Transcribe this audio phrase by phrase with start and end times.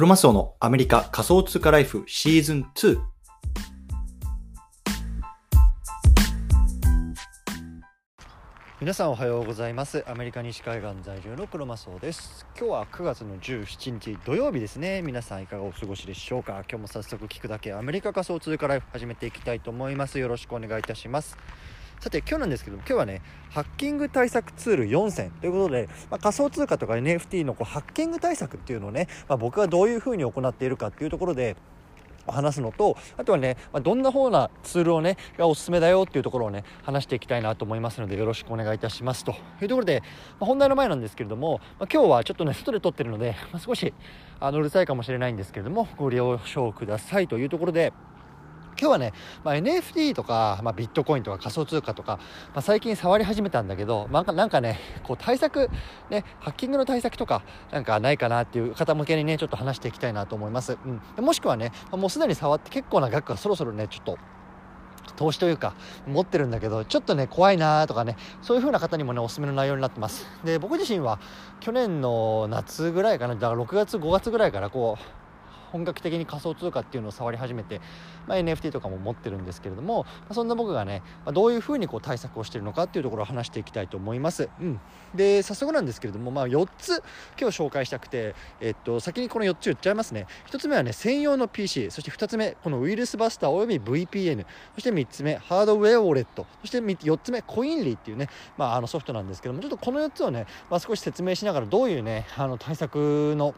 [0.00, 2.98] クロマスオのアメリカ仮想通貨ライフシーズン2。
[8.80, 10.02] 皆さんおはようございます。
[10.08, 12.46] アメリカ西海岸在住のクロマスオです。
[12.58, 15.02] 今日は9月の17日土曜日ですね。
[15.02, 16.52] 皆さんいかがお過ごしでしょうか？
[16.66, 17.74] 今日も早速聞くだけ。
[17.74, 20.18] アメリカ仮想通貨ライフ始めていきたいと思います。
[20.18, 21.36] よろしくお願いいたします。
[22.00, 23.20] さて今日なんですけども今日はね
[23.50, 31.56] ハッキング対策ツール4選ということで、まあ、仮想通貨とか NFT のこうハッキング対策っていうのをね、まあ、僕はどういうふうに行っているかっていうところで
[32.26, 39.34] 話すのとあとはね、まあ、どんな方なツールをねがおすすめだよっていうところをね話していきたいなと思いますのでよろしくお願いいたしますと。
[39.60, 40.02] いうところで、
[40.38, 43.92] まあ、本題の前なんですけれども、まあ、今日はちょっとね外で撮ってるので、ま少し
[44.38, 47.92] あのうるさいかもしれないんですけれどもご了承くださいというところで
[48.80, 49.12] 今日はね、
[49.44, 52.16] まあ、NFT とか、まあ、ビットコインとか仮想通貨とか、
[52.54, 55.68] まあ、最近触り始めたんだけど、まあ、なんかね、こう対策、
[56.08, 60.78] ね、ハッキングの対策とか、なんかないかなっていう方向けにね、ちょっと話していきたいなと思います。
[61.16, 64.18] うん、もしくはね、もうすでに触って結構な額がそろそろね、ちょっと、
[65.16, 65.74] 投資というか
[66.06, 71.20] 持ってるんだけどちょっとね怖いなとかねそういう風な方にもねおすすめの内容になってますで僕自身は
[71.58, 75.19] 去年の夏ぐらいかなだから6月5月ぐらいからこう
[75.70, 77.80] 本格的に仮想通貨っていうのを触り始めて、
[78.26, 84.48] まあ、NFT とかも持ってるんですけれども、まあ、そんな僕がね、まあ、どういうふうにこう対策をしてるのかっていうところを話していきたいと思います。
[84.60, 84.80] うん、
[85.14, 87.02] で早速なんですけれども、まあ、4つ
[87.40, 103.54] 今日紹介したくて、えっと、先にこの4つ言っちゃいますね1つ目はね専用の PC そして2つ目このウイルスバスターおよび VPN そして3つ目ハードウェアウォレットそして4つ目コインリーっていうね、まあ、あのソフトなんですけどもちょっとこの4つをね、まあ、少し説明しながらどういうねあの対策の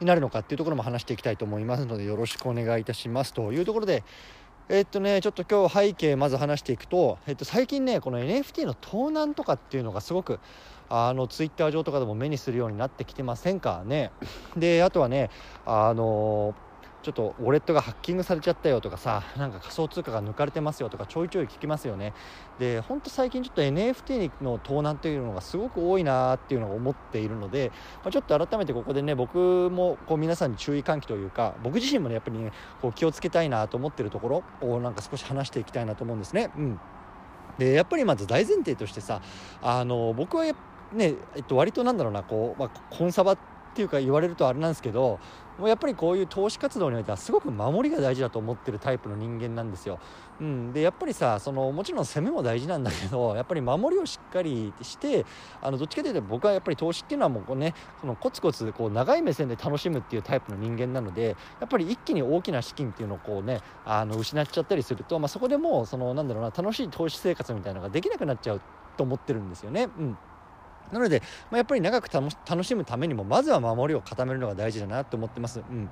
[0.00, 4.04] になるのかっていうところも話していきたいと思いますのでよろしくお願いいたしますというところで
[4.70, 10.40] えっとね、ちょっと今日背景まず話していくと、えっと、最近ねこの NFT の盗難とかっていうのがすごく
[10.90, 14.10] あのツイッター上とかでも目にするようになってきてませんかね。
[14.58, 15.30] であとはね
[15.64, 16.67] あのー
[17.02, 22.12] ちょっとウォレットがハッキングされちゃったよとかさなんか仮想通貨が抜かれてますよとかちょいちょい聞きますよね
[22.58, 27.70] でほんと最近ちょっと NFT の盗難というのがすごく多いなっていうのを思っているので、
[28.02, 29.38] まあ、ちょっと改めてここでね僕
[29.70, 34.28] もこう皆さんに注意喚起というか僕自身もねやっぱりねこう気をつけたいなと思ってるとこ
[34.60, 36.50] ろをなんか少し話していきたいなと思うんですね。
[36.56, 36.80] うん
[37.58, 39.20] でやっぱりまず大前提としてさ
[39.62, 40.44] あの僕は
[40.92, 43.38] ねえっと、割となんだろうなこう、まあ、コンサバっ
[43.74, 45.20] ていうか言われるとあれなんですけど
[45.58, 49.98] もうやっぱりこういう投資活動においてはすごく守りが大事だと思ってるタイプの人間なんですよ。
[50.40, 55.26] うん、でやっぱりさそのもちろん攻めも大事なんだけど やっぱり守りをしっかりして
[55.60, 68.60] あのどっちかというと僕はやっぱり投資っていうのはもうこうねそのコツコツこう長い目線で楽しむっていうタイプの人間なのでやっぱり一気に大きな資金っていうのをこうねあの失っちゃったりすると、まあ、そこでもうそのなんだろうな楽しい投資生活みたいなのができなくなっちゃう
[68.96, 69.88] と思ってるんですよね。
[69.98, 70.18] うん
[70.92, 75.60] なので、まあ、やっぱり長く楽しむためにもまずは守りを固めるのが大事だなと思ってます。
[75.60, 75.88] うん、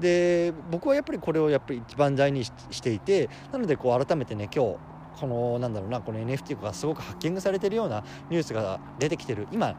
[0.00, 4.76] で僕はやっぱりこれをやっぱり一番大事にしていてなのでこう改めてね今日
[5.20, 9.74] このなんだろうなこの NFT がすごくハッキングされてるようなニュースが出てきてる今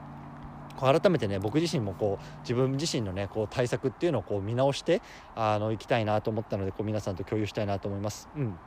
[0.79, 5.01] 改めてね僕自身もこう自分自身のねこう対策っていうのをこう見直して
[5.35, 8.29] あのいきたいなと思ったのでこう皆さんと共有したいなと思います。
[8.35, 8.57] うん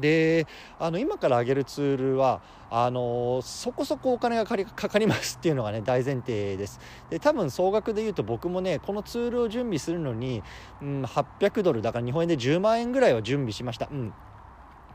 [0.00, 0.46] で
[0.78, 2.40] あの今から挙げるツールは
[2.70, 6.80] あのそこそこお金がかかりますっていうのがね大前提です。
[7.10, 10.42] で多分総額で言うと僕もねこのツールを準備するのに、
[10.82, 14.12] うん、800ドルだから日本円で10万円ぐらいは準備しました、うん、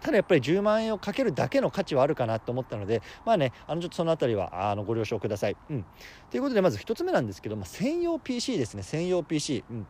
[0.02, 5.86] ただやっぱり10万円をかけるだけの価値はあるかなと思ったのでまあねあのちょっとその辺りはあのご了承ください、うん、
[6.30, 8.84] ということでまず1つ目なんですけど、まあ、専用 PC ですね。
[8.84, 9.88] 専用 PC、うん。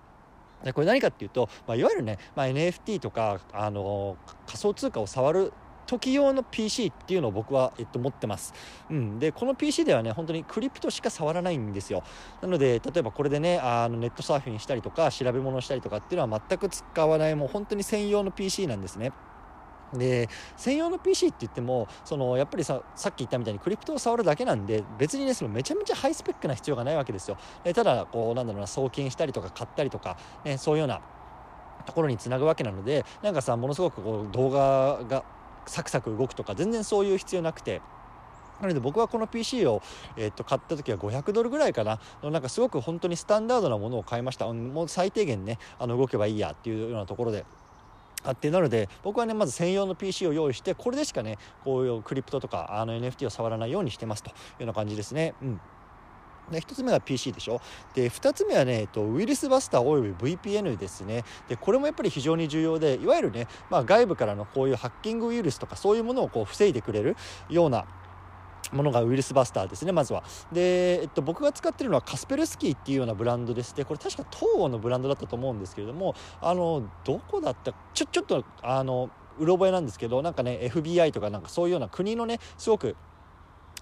[0.73, 4.17] これ何かっていうと、まあ、いわゆるね、まあ、NFT とか、あの
[4.49, 5.53] 仮想通貨を触る
[5.85, 8.53] 時用の PC っていうのを僕は、えっと、持ってます、
[8.89, 12.03] うん、でこの PC ではね本当にクリプトしか触らないんですよ。
[12.41, 19.11] なので例えばこれでねあのネットサーフィンしたりとか調べ物したりとかっていうのは全く使わないもう本当に専用の PC なんですね。
[19.93, 27.37] で専用の PC って言ってもそのやっぱりささっき言ったみたいにクリプトを触るだけなんで別にねそのめちゃめちゃハイスペックな必要がないわけですよ。
[27.63, 31.01] でただこうなんだろうな送金したりとか買ったりとか、ね、そういうような
[31.89, 35.23] ところにつなぐわけなのでなんかさものすごくこう動画が
[35.65, 37.81] サクサク動くとか全然そういう必要なくて。
[38.61, 39.81] なので僕はこの PC を、
[40.17, 42.01] え、っと買った時は500ドルぐらいかな。
[42.21, 44.51] なんかすごく本当にスタンダードなものを買いました。
[44.51, 47.45] もう最低限ねあの動けばいいやっていうようなところで。
[48.23, 55.35] あってなので僕はねまず専用の PC を用意してこれでしかねこういうクリプトとかあの NFT を触らないようにしてますというような感じですね。
[55.41, 55.61] うん。
[56.51, 57.61] で1つ目が PC でしょ。
[57.93, 61.23] で2つ目はね、えっと、ウイルスバスターおよび VPN ですね。
[61.47, 67.15] でこれもやっぱり非常に重要でいわゆるね、まあ、外部からのこういうハッキングウイルスとかそういうものをこう防いでくれる
[67.49, 67.85] ような
[68.71, 70.23] ものがウイルスバスターですねまずは。
[70.51, 79.09] で、えっと、僕が使ってるのはカスペルスキーっていうようなブランドでしてこれ確か東欧のブランドだったと思うんですけれどもあのどこだったちょちょっとあの
[79.39, 82.95] うろ覚えなんですけどなんかね FBI とかなんかそういうような国のねすごく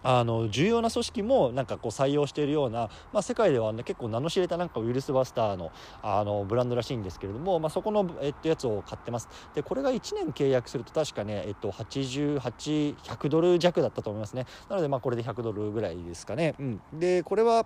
[0.03, 5.71] あの重要な組織もなんかこう採用しているような、まあ、世界では、ね、結構名の知れたなんかウイルスバスターの
[6.01, 9.29] あのブランドらしいんですけれども、まあ、そこの、えっと、やつを買ってます。
[9.53, 14.45] でこれが1年契約すると確かね、えっと、88100ドル弱だったと思いますね。
[14.69, 17.65] なのでまあこれで100ドルぐらいですかね、うん、でこれは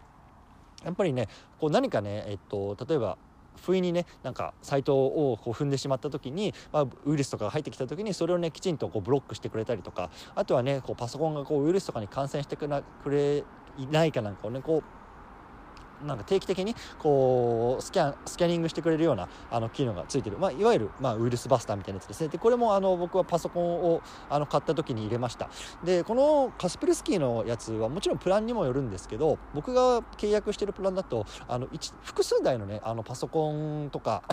[0.84, 1.28] やっぱりね
[1.60, 3.18] こう何かね、えっと、例えば
[3.62, 12.68] 不意にねなんかサイトをこう踏んでしまった時に、まあ、ウイルスとかが入ってきた時にそれをねきちんとこうブロックしてくれたりとかあとはねこうパソコンがこうウイルスとかに感染してく
[13.10, 13.44] れ
[13.90, 15.01] ないかなんかをねこう
[16.06, 25.50] なんか定期的にこうスキャンスキャニングしてくれるようなあの機能がついてる、まあ、いわゆる、まあ、ウイルスバスターみたいなやつですねでこれもあの僕はパソコンをあの買った時に入れました。
[25.84, 31.68] でこのカスプルスキーのやつはもちろんプランにもよるんですけど僕が契約してるプランだとあの
[32.04, 34.24] 複数台のねあのパソコンとか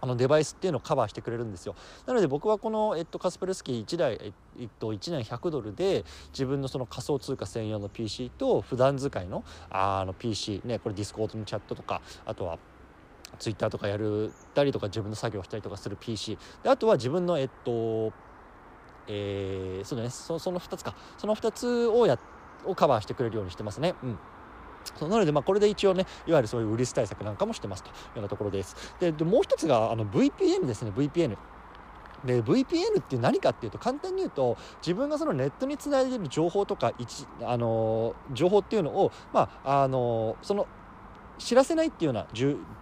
[0.00, 1.74] あのデバイスっていうのをカバーしてくれるんですよ。
[2.06, 12.58] なので僕はこの、えっと、カスペルスキー1台、えっと、1年100ドルで自分のその仮想通貨専用の PC と普段使いのあの PC ねこれディスコードのチャットとかあとは
[13.38, 18.12] ツイッターとかやるたりとか自分の作業したりとかする PC であとは自分のえっと
[19.12, 20.94] えー、そうだねそその2つか。
[21.18, 22.18] その2つをや
[22.64, 23.94] をカバーしてくれるようにしてますね。
[24.02, 24.18] うん。
[24.84, 28.94] そうなので、まあ、これで一応ねいわゆるそういうウイルス対策なんかもしてますというようなところです。
[29.00, 31.36] でもう一つがあの VPN ですね VPN
[32.24, 40.66] で VPN って何かっていうと簡単に言うと自分がそのネットにつないでる情報とか一あの情報っていうのを、まあ、あのその
[41.38, 42.26] 知らせないっていうような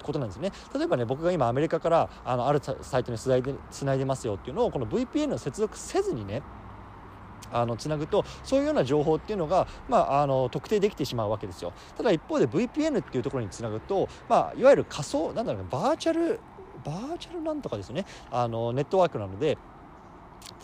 [0.03, 0.51] ことなんですね。
[0.75, 6.43] 例えばね僕が今アメリカからあのあるサイトにつないでつないでますよっていうのをこの VPN を接続せずにね
[7.53, 16.41] あのつなぐとそういうような情報っていうのが、まあ、あの特定できてしまうわけですよただ一方で VPN っていうところにつなぐと、まあ、いわゆる仮想なんだろうねバーチャル
[16.85, 19.59] バーチャルなんとかですねあのネットワークなので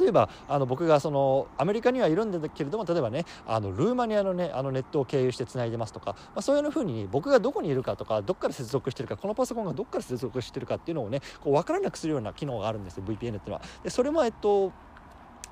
[0.01, 13.63] 例えばあの僕がそのアメリカにはいるんだけれども例えばねあのルーマニアのねあのネットを経由してつないでますとか、まあ、そういうふうに僕がどこにいるかとかどっから接続してるかこのパソコンがどっから接続してるかっていうのをねこう分からなくするような機能があるんですよ VPN っていうのは。
[13.83, 14.73] でそれもえっと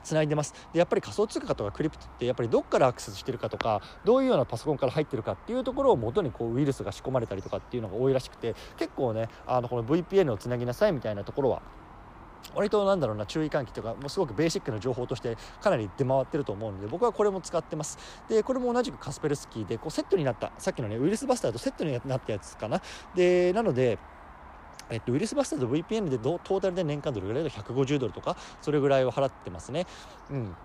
[0.02, 0.54] つないでます。
[0.72, 11.62] でやっぱり仮想通貨とかクリプトってやっぱりどっからアクセスしてるかとかどういうようなパソコンから入ってるかっていうところを元にこうウイルスが仕込まれたりとかっていうのが多いらしくて結構ねあのこの VPN をつなぎなさいみたいなところは
[12.54, 17.98] 割となんだろうな注意喚起とかもうすごくベーシックな情報としてかなり出回ってると思うので僕はこれも使ってます。
[18.28, 22.82] でこれも同じくカスペルスキーでこうセットになったさっきのねウイルスバスターとセットになったやつかな。
[23.14, 23.98] でなので
[24.92, 29.86] えっと、ウイルスバスターと VPN でトータルで年間どれぐらいだ？150ドルとかそれぐらいを払ってますね。
[30.30, 30.56] うん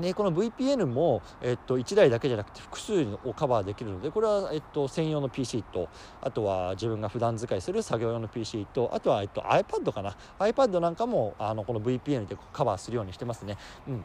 [0.00, 5.88] でこの VPN も、えっと、1台だけじゃなくて複数をカバーできるのでこれは、えっと、専用の PC と
[6.20, 13.56] あとは自分が普段使いする作業用の PC とあとは、えっと、iPad かな iPad なんかもあのこの VPN でカバーするようにしてますね。
[13.88, 14.04] うん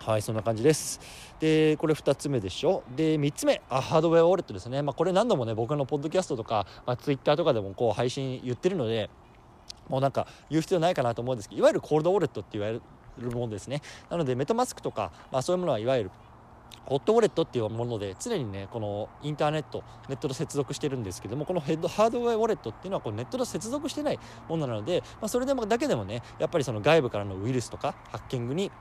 [0.00, 0.98] はいそんな感じです。
[1.40, 2.82] でこれ2つ目でしょ？
[2.96, 3.60] で3つ目。
[3.68, 9.10] あハードウェアウォレットですね、まあ、これ何度もね僕のポッドキャストとか、まあ、Twitter とかでもこう配信言ってるので
[9.90, 12.80] もうなんか言う必要ないかなと思うんですけどいわゆるコールドウォレットって言われ
[13.18, 13.82] るものですね。
[14.08, 16.10] なのでメタマスクとか、まあ、そういうものはいわゆる
[16.86, 28.72] ホットウォレットっていうもので常にねこのインターネットネットと接続してるんですけどもこのヘッドハードウェアウォレットっていうのはこうネットと接続してないものなので、まあ、それでもだけでもねやっぱりその外部からのウイルスとかハッキングに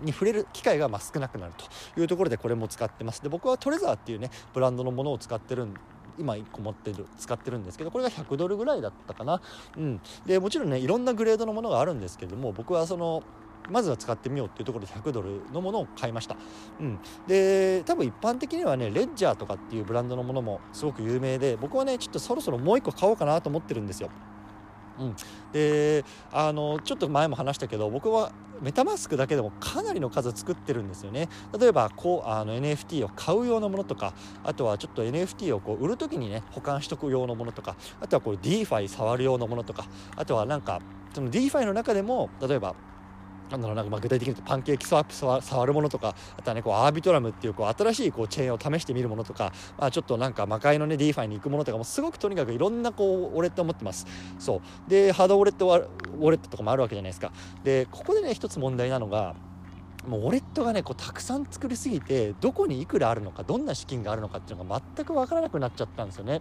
[0.00, 1.52] に触れる機会がま少なくなる
[1.94, 3.22] というところでこれも使ってます。
[3.22, 5.74] で僕はトレザーっていうねブランドのものを使ってるん
[6.18, 9.40] 今1個持ってる使ってるんですけどこれが100ドルぐらいだったかな、
[9.76, 13.22] うん、でもちろんねいろんなグレードのものがあるんですけども僕はその
[13.70, 16.36] まずは使ってみようっていうところで100ドルのものを買いました、
[16.80, 24.10] うん、で多分一般的にはねレッジャーとかっていうブランドのものもすごく有名で僕はねちょっとそろそろもう1個買おうかなと思ってるんですよ。
[24.98, 25.16] うん、
[25.52, 28.30] であのちょっと前も話したけど僕は
[28.62, 31.28] メタマスクだけでもかなりの数作ってるんですよね。
[31.58, 34.14] 例えばこうあの NFT を買う用のものとか
[34.44, 40.80] あとはちょっと NFT をこう売る時にね保管しとく用のものとかあとはこう DeFi 触る用のものとかあとはなんか
[41.12, 42.74] その DeFi の中でも例えば
[43.52, 54.06] なんだろうなま具体的に言うとパンケーキスワップ触るものとかあとはねこうアービトラムっていうこう新しいこうチェーンを試してみるものとか、まあ、ちょっとなんか魔界のね DeFi に行くものとかもすごくとにかくいろんなこうウォレットを持ってます。
[54.38, 54.90] そう。
[54.90, 57.30] でハードウォレットはウォレットとかもあるわけじゃないですか。
[57.62, 59.34] でここでね一つ問題なのが
[60.08, 66.40] もうウォレットがねこうたくさん作りすぎてどこにいくらあるのかどんな資金があるのかっていうのが全く分からなくなっちゃったんですよね。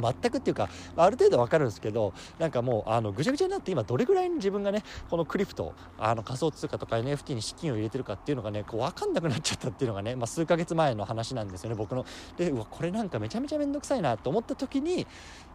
[0.00, 12.04] まあ、全くっていうか、あ、る程度わかるんですけどなんかもうあのぐちゃぐちゃになって今どれぐらいに自分がねこのクリプトあの仮想通貨とか NFT に資金を入れてるかっていうのがねこう分かんなくなっちゃったっていうのがね、まあ、数ヶ月前の話なんですよね僕の。
[12.36, 15.06] でうわこれなんかめちゃめちゃ面倒くさいなと思った時に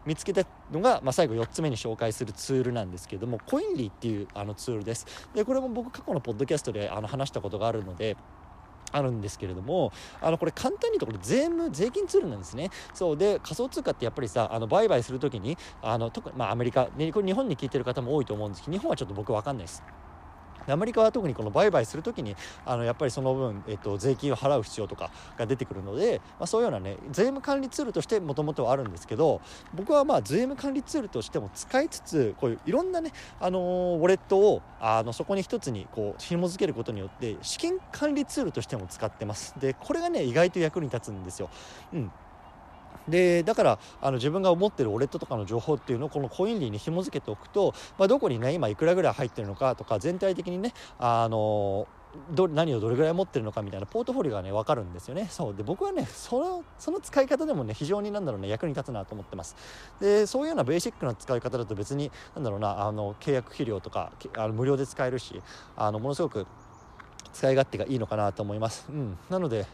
[0.05, 5.05] 見つけたのが、まあ、最後4つ目に紹介するツールなんですけどもコインリーっていうあのツールです。
[5.33, 8.15] でこれも僕過去のポッドキャストであの話したことがあるので
[8.91, 9.91] あるんですけれども
[10.21, 12.69] あのこれ簡単に言うとこれ税務税金ツールなんですね。
[12.93, 19.83] そうで仮想通貨ってやっぱりさあの売買するときにあの特に、まあ、アメリカ、ね、これ日本に聞いてる方も多いと思うんですけど日本はちょっと僕わかんないです。
[20.67, 29.41] アメリカは特にこの売買するときにあのやっぱりその分、えっと、税金を払う必要とかが出てくるので、まあ、そういうようなね税務管理ツールとしてもともとはあるんですけど
[29.73, 33.59] 僕はまあ税務管理ツールとしても使いつつこういういろんなね、あの、
[33.99, 41.49] ウォレットをあのそこに一つにこう紐付けることによって資金管理ツールとしても使ってますでこれがね意外と役に立つんですよ。
[41.93, 42.11] うん
[43.07, 51.87] でだからあの自分が思ってるウォレットとかの情報っていうのをこのコインリーに紐付けておくと、まあ、どこにね今いくらぐらい入ってるのかとか全体的にねあの
[52.31, 55.27] ど何をどれぐらい持ってるのかみたいなポートフォリオがね分かるんですよね。
[55.29, 55.55] そう。
[55.55, 59.55] で僕はねそのその使い方でもね非常になんだろうね役に立つなと思ってます。
[59.99, 65.41] でそういうようなベーシックな使い方だと別になんだろうなあの契約費料とかあの無料で使えるし
[65.75, 66.47] あのものすごく
[67.33, 69.67] 使い勝手がいいのかなと思います、うん、なので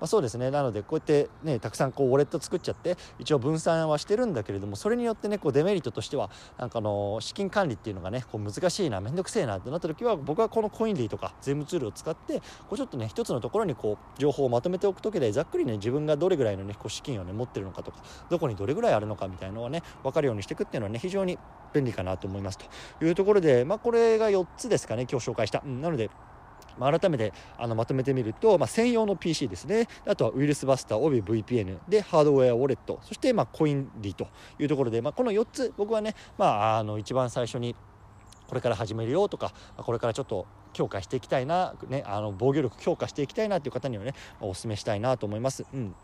[0.00, 0.50] まあ、そうですね。
[0.50, 17.98] なのでこうやってねたくさんこうウォレット作っちゃって一応分散はしてるんだけれどもそれによってねこうデメリットとしてはなんかあの資金管理っていうのがねこう難しいな面倒くせえなってなった時は僕はこのコインリーとか税務ツールを使ってこうちょっとね一つのところにこう情報をまとめておく時でざっくりね自分がどれぐらいのねこう資金をね持ってるのかとか
[18.30, 21.38] どこにどれぐらいあるのかみたいなのはね分かるようにしていくっていうのはね非常に
[21.72, 22.58] 便利かなと思います。
[22.58, 26.10] というところでまあこれが4つですかね今日紹介した、うん、なので
[26.78, 37.74] まあ、改めてあのまとめてみると、まあ、専用の PC ですねあとはウイルスバスターおび VPN でハードウェアウォレットそしてまコインリーというところで、まあ、この4つ僕はね、まあ、あの一番最初に
[38.48, 45.64] これから始めるよとかこれからちょっと強化していきたいな、ね、あの防御力強化していきたいなという方にはねお勧めしたいなと思います。
[45.72, 45.94] うん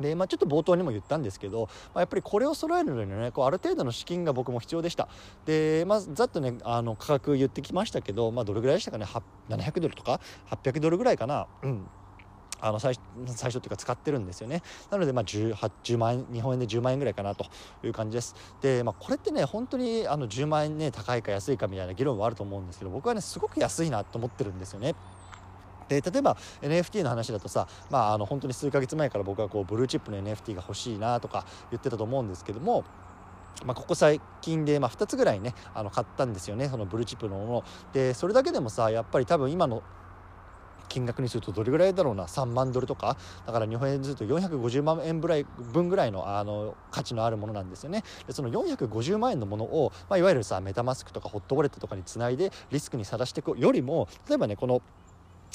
[0.00, 5.08] でまあ、ちょっと冒頭にも言ったんですけど、まあ、やっぱりこれを揃えるのにねこうある程度の資金が僕も必要でした。
[5.44, 9.06] で、まあ、ざっとねあの価格言ってきましたけど、まあ、どれぐらいでしたかね
[9.48, 10.20] ？700ドルとか
[10.50, 11.46] ？800ドルぐらいかな？
[11.62, 11.86] うん。
[12.64, 12.94] あの最
[13.26, 14.62] 最初っていうか使ってるんですよね。
[14.88, 17.44] なのでまあ 10, 10万円日本円で10万円ぐらいかなと
[17.82, 18.36] いう感じです。
[18.60, 24.94] で、まあ、これってね本当にあの10万円ね高いか安いかみたいな議論はあると思うんですけど僕はねすごく安いなと思ってるんですよね。
[26.00, 32.84] で例えば NFT の話だとさ、まあ、あの本当に数ヶ月前から僕はこうブルーチップの NFT が欲しいなとか言ってたと思うんですけども
[33.64, 37.64] まあ、ここ最近で、まあ、2つぐらいねあの買ったんですよねそのブルーチップのもの。
[37.92, 39.82] でそれだけでもさやっぱり多分今の
[40.88, 43.16] 金額にするとどれぐらいだろうな3万ドルとか。
[43.46, 48.02] だから日本円ですると450万円ぐらい分ぐらいのあの価値のあるものなんですよね。
[48.26, 54.82] でその450万円のものを、まあ、いわゆるさメタマスクとかホットウォレットとかにつないでリスクにさらしていくよりも例えばねこの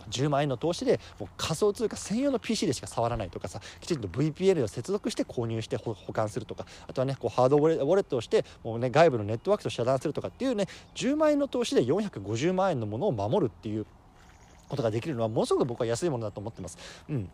[0.10, 13.86] 10万円の投資でもう仮想通貨専用の PC でしか触らないとかさきちんと VPN を接続して購入して保管するとかあとはねこうハードウォレットをしてもうね外部のネットワークと遮断するとかっていうね10万円の投資で450万円のものを守るっていう
[14.70, 16.78] ことができるのはものすごく僕は安いものだと思ってます。
[17.10, 17.30] うん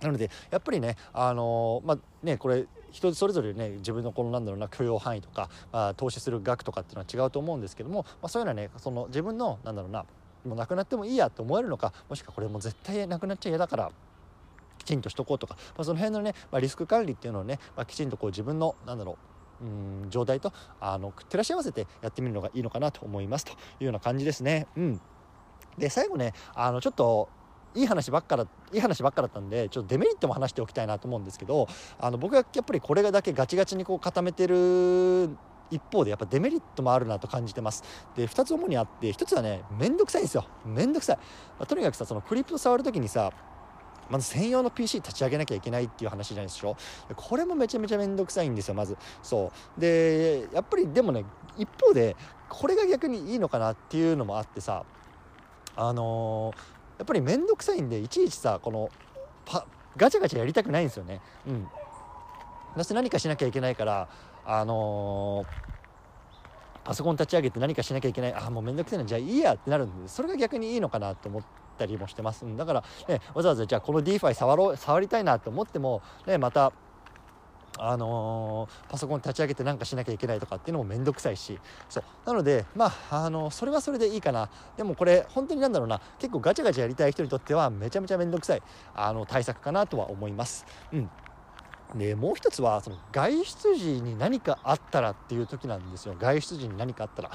[0.00, 10.04] なのでやっぱりねあのー、まあねこれ人それぞれね自分のこのなんだろうな許容範囲とか、まあ、投資する額とかっていうのは違うと思うんですけども、まあ、そういうのはねその自分のなんだろうな
[10.44, 13.90] もうなくなってもいいやって思えるのかもしくはこれも絶対なくなっちゃ嫌だから
[14.78, 19.18] きちんとしとこうとか、まあ、その辺のね、まあ、リスク管理っていうのをね、まあ、きちんとこう自分のなんだろ
[19.60, 24.68] ううん状態とあの照らし合わせてやってみるのがいいのかなと思いますというような感じですね。
[24.76, 25.00] うん、
[25.76, 27.28] で最後ねあのちょっと
[27.74, 31.68] いい話ばっかだいい話ばっかだったんでちょっとデメリットも話しておきたいなと思うんですけど
[31.98, 35.30] あの僕がやっぱりこれがだけガチガチにこう固めてる
[35.70, 37.82] 一方でやっぱデメリットもあるなと感じてます。
[38.16, 40.46] で2つ主にあって1つはねめんどくさいんですよ。
[40.64, 41.22] めんどくさい、ま
[41.60, 43.32] あ、とにかくさそのクリプト触る時にさ
[44.10, 46.76] まず専用の PC 立ち上げなきゃいけないっていう話じゃないでしょ？
[47.14, 48.96] これもめちゃめちゃめんどくさいんですよまず。
[49.22, 49.80] そう。
[49.80, 51.24] でやっぱりでもね
[51.58, 52.16] 一方で
[52.48, 54.84] これが逆にいいのかなっていうのもあってさ
[55.76, 58.88] あのー、やっぱり面倒くさいんでいちいちさこの
[59.96, 61.20] ガチャガチャやりたくないんですよね。
[61.46, 61.68] うん。
[62.76, 64.08] そして何かしなきゃいけないから
[64.50, 65.46] あのー、
[66.82, 68.34] パソコン立ち上げて何かしなきゃいけない。
[68.34, 69.04] あもうめんどくさいな。
[69.04, 71.42] じゃあいいやってなるんでそれが逆にいいのかなと思っ
[71.76, 72.46] たりもしてます。
[72.56, 76.72] だから、ね、わざわざじゃあこの DeFi 触ろう触りたいなと思っても、ね、また
[77.76, 81.60] あのー、パソコン立ち上げて何かしなきゃいけないとかっていうのも面倒くさいし。
[81.90, 82.04] そう。
[82.24, 84.48] なのでまあ、あのー、それはそれでいいかな。
[84.78, 86.00] でもこれ本当になんだろうな。
[86.18, 88.62] 結構ガチャガチャやりたい人にとってはめちゃめちゃ面倒くさい
[88.94, 90.64] あの対策かなとは思います。
[90.90, 91.10] うん。
[91.94, 97.30] でもう一つはその外出時に何かあったらっていう時なんですよ外出時に何かあったら。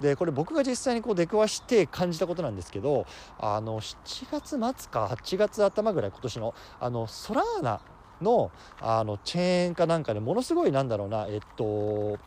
[0.00, 3.04] でこれ僕が実際にこう出くわして感じたことなんですけど
[3.38, 7.80] あの7月末か8月頭ぐらい今年のあのソラーナ
[8.22, 12.18] のあのチェーンかなんかでものすごいなんだろうなえっと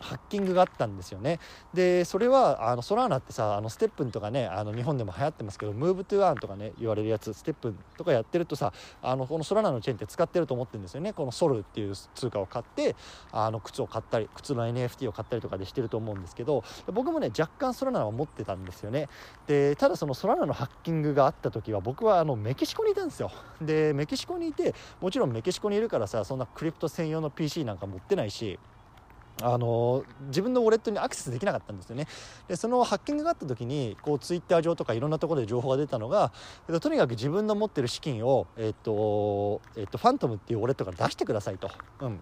[0.00, 1.38] ハッキングがあったんですよね。
[1.74, 11.12] でそれはあのソラーナってさあのステップンとかねあの日本でも流行ってますけどムーブトゥアーンとかね言われるやつステップンとかやってるとさあのこのソラーナのチェーンって使ってると思ってるんですよね。
[11.12, 12.96] このソルっていう通貨を買って
[13.32, 19.08] あの靴を買ったり靴の NFT を買ったりとかでしてると思うんですけど僕もね若干ソラーナは持ってたんですよね。
[19.46, 23.30] でただそのソラーナのハッキングがあった時は僕はあのメキシコにいたんですよ。
[23.60, 28.58] でメキシコにいてもちろんメキシコにいるからさそんなクリプト専用の PC なんか持ってないし
[29.42, 32.06] あの自分のウォレットにアクセスできなかったんですよね。
[32.48, 36.32] でそのハッキングがあった時にこうツイッター上とかいろんなところで情報が出たのが
[36.68, 41.70] えっとにかく自分の持ってる資金を、えっとえっと、ファントムっていうウォレットから出してくださいと。
[42.00, 42.20] うん。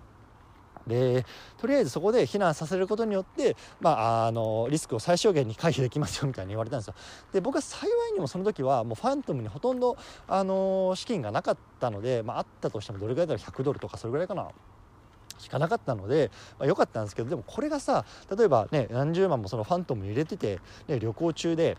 [0.88, 1.26] で
[1.58, 6.94] とりあえずそこで避難させることによって、まあ、あのリスクを最小限に回避できますよみたいに言われたんですよ。
[7.32, 9.96] で僕は幸いにもその時はもうファントムにほとんど
[10.26, 14.48] あの資金がなかったので、まあ、あったとしてもどれぐらいだろう？100ドルとかそれぐらいかな。
[15.38, 18.04] しかなかったので、まあ、良かったんですけどでもこれがさ
[18.36, 21.76] 例えばね何十万もそのファントム入れてて、ね、旅行中で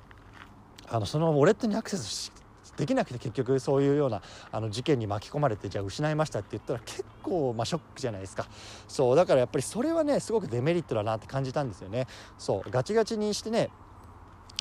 [0.87, 2.31] あのそのウォレットにアクセス
[2.79, 8.47] できなくて結局そういうようなあの事件に巻き込まれてじゃあ失いましたって言ったら結構まあショックじゃないですか。
[8.87, 12.07] そうだからやっぱりそれはねすごくデメリットだなって感じたんですよね。
[12.37, 13.69] そうガチガチにしてね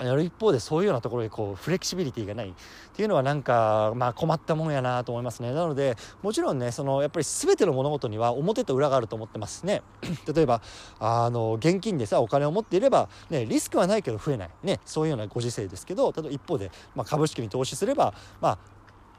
[0.05, 2.53] やる一方でそういうようなところでこうフレキシビリティがないっ
[2.93, 5.51] ていうのはなんかまあ困ったもんやなと思いますね。
[5.51, 9.81] なのでもちろんねそのやっぱり全ての物事には表と裏があると思ってますね。
[10.33, 10.61] 例えば
[10.99, 14.79] あの現金でさお金を持っていれば、ね、リスクはないけど増えないね。
[14.85, 18.59] そういうようなご時世ですけど例えば一方で、まあ、株式に投資すればまあ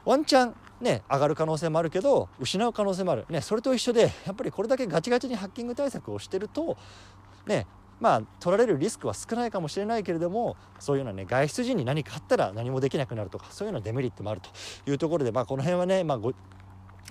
[0.03, 3.25] ワンチャンね上がる可能性もあるけど失う可能性もある。
[3.29, 6.75] ねそれと一緒でやっぱりこれだけガチガチにハッキング対策をしてると
[7.45, 7.67] ね
[8.01, 14.49] まあ取られるリスクは少ないかもしれないけれどもそういうのはね外出時に何かあったら何もできなくなるとかそういうのデメリットもあると
[14.89, 16.19] いうところでまあこの辺はねまあ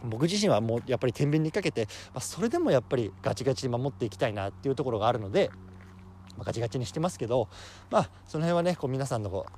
[0.02, 5.50] 僕自身はもうやっぱり天秤にかけて、まあ、それでもやっぱりガチガチに守っていきたいなっていうところがあるので、
[6.36, 7.48] まあ、ガチガチにしてますけど
[7.90, 9.52] まあその辺はねこう皆さんのこう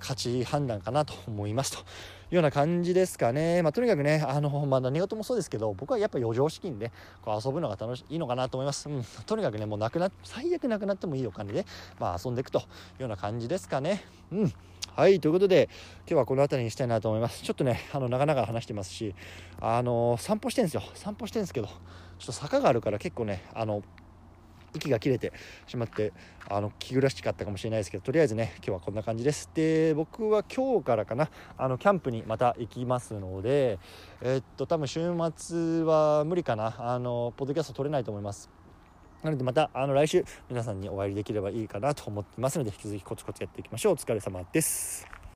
[0.00, 1.84] 価値判断かなと思いますと
[2.30, 3.62] ような感じですかね。
[3.62, 6.90] まあ、とにかくね、あの、まあ、何事もそうですけど、僕はやっぱ余剰資金で
[7.22, 8.88] こう遊ぶのが楽しいいのかなと思います。
[8.88, 11.66] うん、とにかくね、もうなくな最悪なくなってもいいお金で、
[11.98, 14.04] まあ、遊んでいくというような感じですかね。
[14.32, 14.52] うん。
[14.96, 15.68] はい、ということで、
[16.06, 17.42] 今日はこの辺りにしたいなと思います。
[17.42, 19.14] ちょっとね、あの、長々話してますし、
[19.60, 20.82] あの、散歩してんですよ。
[20.94, 21.72] 散歩してんですけど、ちょ
[22.22, 23.82] っと坂があるから結構ね、あの、
[24.74, 25.32] 息が切れて
[25.66, 26.12] しまって
[26.48, 29.48] あの気苦しかったかもしれないですけどとりあえずね今日はこんな感じです。
[29.54, 33.78] で僕は今日からかなあのキャンプにまた行きますので
[34.20, 35.00] えー、っと多分週
[35.36, 38.50] 末は無理かなあのポッドキャスト撮れないと思います。
[39.22, 43.92] なのでまたあの来週皆さんにお会いできればいいかなと思ってますので引き続きコツコツやっていきましょう。
[43.94, 45.13] お疲れ様です。